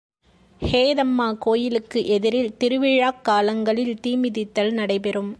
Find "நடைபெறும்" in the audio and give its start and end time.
4.71-5.29